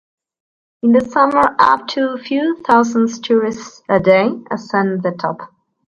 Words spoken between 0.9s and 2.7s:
the summer up to few